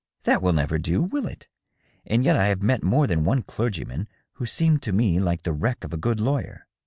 That 0.23 0.41
will 0.41 0.51
never 0.53 0.79
do, 0.79 0.99
will 1.03 1.27
it? 1.27 1.47
And 2.07 2.25
yet 2.25 2.35
I 2.35 2.47
have 2.47 2.63
met 2.63 2.81
more 2.81 3.05
than 3.05 3.23
one 3.23 3.43
clergy 3.43 3.85
man 3.85 4.07
who 4.33 4.47
seemed 4.47 4.81
to 4.81 4.91
me 4.93 5.19
like 5.19 5.43
the 5.43 5.53
wreck 5.53 5.83
of 5.83 5.93
a 5.93 5.97
good 5.97 6.19
lawyer." 6.19 6.65